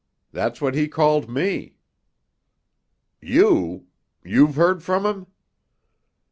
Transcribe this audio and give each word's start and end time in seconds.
"That's 0.31 0.59
what 0.59 0.73
he 0.73 0.87
called 0.87 1.29
me." 1.29 1.75
"You! 3.21 3.85
You've 4.23 4.55
heard 4.55 4.81
from 4.81 5.05
him?" 5.05 5.27